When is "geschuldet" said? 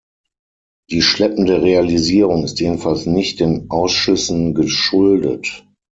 4.55-5.67